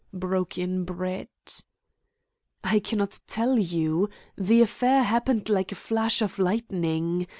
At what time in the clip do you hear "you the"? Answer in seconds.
3.59-4.61